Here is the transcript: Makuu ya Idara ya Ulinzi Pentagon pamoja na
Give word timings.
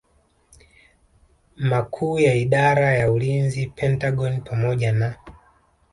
Makuu 1.55 2.19
ya 2.19 2.33
Idara 2.35 2.95
ya 2.97 3.11
Ulinzi 3.11 3.67
Pentagon 3.67 4.41
pamoja 4.41 4.91
na 4.91 5.15